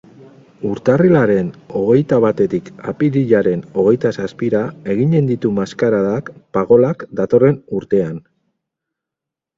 [0.67, 1.49] Urtarrilaren
[1.81, 4.63] hogeita batetik apirilaren hogeita zazpira
[4.95, 8.17] eginen ditu maskaradak Pagolak datorren urtean.